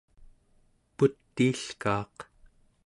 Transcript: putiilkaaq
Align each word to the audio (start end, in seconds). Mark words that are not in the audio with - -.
putiilkaaq 0.97 2.15